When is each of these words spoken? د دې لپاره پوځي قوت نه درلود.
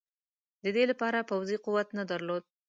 د 0.63 0.65
دې 0.75 0.83
لپاره 0.91 1.27
پوځي 1.29 1.57
قوت 1.65 1.87
نه 1.97 2.03
درلود. 2.11 2.43